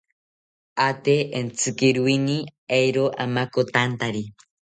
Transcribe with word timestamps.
Ate 0.85 1.15
entzikiroeni, 1.39 2.39
eero 2.79 3.05
amakotantari 3.27 4.27